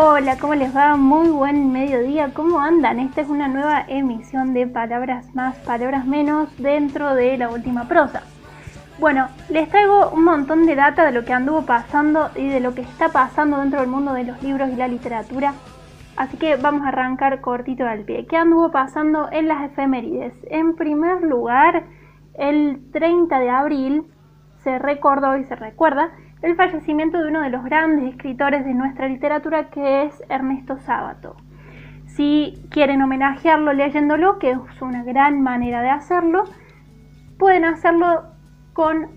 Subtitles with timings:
[0.00, 0.94] Hola, ¿cómo les va?
[0.94, 3.00] Muy buen mediodía, ¿cómo andan?
[3.00, 8.22] Esta es una nueva emisión de Palabras Más, Palabras Menos dentro de la última prosa.
[9.00, 12.76] Bueno, les traigo un montón de data de lo que anduvo pasando y de lo
[12.76, 15.54] que está pasando dentro del mundo de los libros y la literatura.
[16.16, 18.24] Así que vamos a arrancar cortito al pie.
[18.26, 20.32] ¿Qué anduvo pasando en las efemérides?
[20.48, 21.86] En primer lugar,
[22.34, 24.04] el 30 de abril
[24.62, 29.08] se recordó y se recuerda el fallecimiento de uno de los grandes escritores de nuestra
[29.08, 31.36] literatura que es Ernesto Sábato.
[32.06, 36.44] Si quieren homenajearlo leyéndolo, que es una gran manera de hacerlo,
[37.38, 38.24] pueden hacerlo
[38.72, 39.08] con,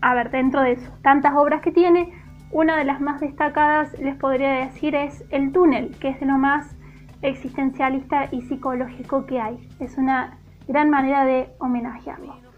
[0.00, 2.12] a ver, dentro de eso, tantas obras que tiene,
[2.50, 6.36] una de las más destacadas les podría decir es El túnel, que es de lo
[6.38, 6.76] más
[7.22, 9.68] existencialista y psicológico que hay.
[9.80, 12.51] Es una gran manera de homenajearlo.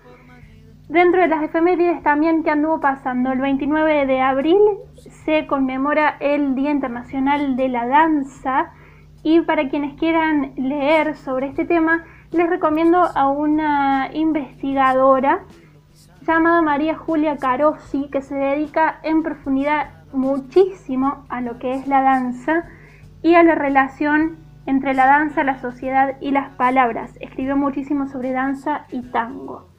[0.95, 4.61] Dentro de las efemérides también que anduvo pasando, el 29 de abril
[5.25, 8.71] se conmemora el Día Internacional de la Danza
[9.25, 15.43] y para quienes quieran leer sobre este tema les recomiendo a una investigadora
[16.25, 22.03] llamada María Julia Carossi que se dedica en profundidad muchísimo a lo que es la
[22.03, 22.67] danza
[23.21, 27.19] y a la relación entre la danza, la sociedad y las palabras.
[27.21, 29.74] Escribió muchísimo sobre danza y tango.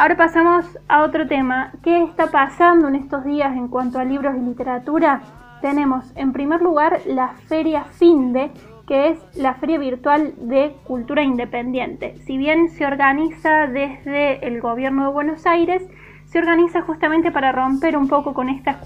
[0.00, 1.72] Ahora pasamos a otro tema.
[1.82, 5.20] ¿Qué está pasando en estos días en cuanto a libros y literatura?
[5.60, 8.50] Tenemos en primer lugar la Feria Finde,
[8.86, 12.16] que es la feria virtual de cultura independiente.
[12.24, 15.82] Si bien se organiza desde el gobierno de Buenos Aires,
[16.24, 18.78] se organiza justamente para romper un poco con estas,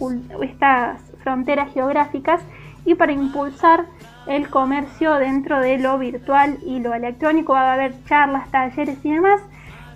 [1.22, 2.44] fronteras geográficas
[2.84, 3.84] y para impulsar
[4.26, 7.52] el comercio dentro de lo virtual y lo electrónico.
[7.52, 9.40] Va a haber charlas, talleres y demás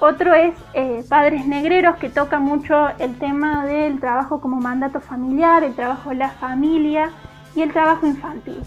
[0.00, 5.64] Otro es eh, Padres Negreros, que toca mucho el tema del trabajo como mandato familiar,
[5.64, 7.10] el trabajo de la familia
[7.54, 8.60] y el trabajo infantil.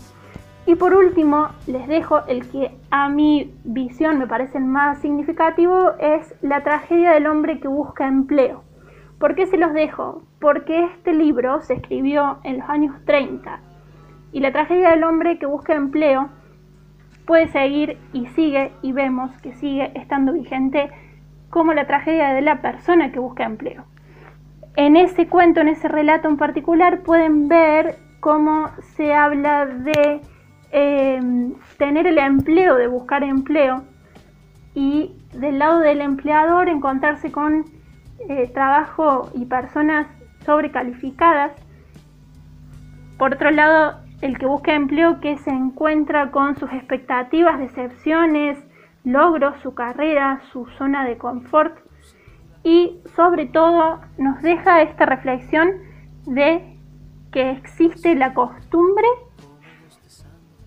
[0.68, 6.36] Y por último, les dejo el que a mi visión me parece más significativo, es
[6.42, 8.64] la tragedia del hombre que busca empleo.
[9.18, 10.24] ¿Por qué se los dejo?
[10.42, 13.62] Porque este libro se escribió en los años 30
[14.34, 16.28] y la tragedia del hombre que busca empleo
[17.26, 20.92] puede seguir y sigue y vemos que sigue estando vigente
[21.50, 23.86] como la tragedia de la persona que busca empleo.
[24.76, 30.22] En ese cuento, en ese relato en particular, pueden ver cómo se habla de
[30.72, 33.84] Em, tener el empleo, de buscar empleo,
[34.74, 37.66] y del lado del empleador encontrarse con
[38.28, 40.08] eh, trabajo y personas
[40.46, 41.54] sobrecalificadas.
[43.18, 48.58] Por otro lado, el que busca empleo que se encuentra con sus expectativas, decepciones,
[49.04, 51.78] logros, su carrera, su zona de confort
[52.64, 55.70] y sobre todo nos deja esta reflexión
[56.26, 56.78] de
[57.32, 59.08] que existe la costumbre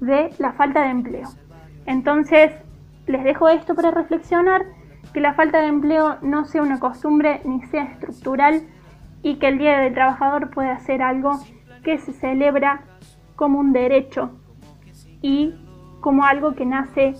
[0.01, 1.29] de la falta de empleo.
[1.87, 2.53] Entonces,
[3.07, 4.63] les dejo esto para reflexionar,
[5.13, 8.63] que la falta de empleo no sea una costumbre ni sea estructural
[9.23, 11.33] y que el Día del Trabajador pueda ser algo
[11.83, 12.83] que se celebra
[13.37, 14.31] como un derecho
[15.23, 15.55] y
[16.01, 17.15] como algo que nace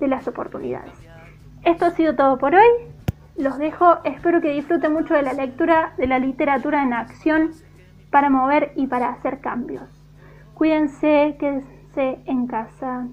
[0.00, 0.92] de las oportunidades.
[1.64, 2.68] Esto ha sido todo por hoy.
[3.36, 7.50] Los dejo, espero que disfruten mucho de la lectura de la literatura en acción
[8.10, 9.88] para mover y para hacer cambios.
[10.54, 11.36] Cuídense,
[11.98, 13.08] en casa.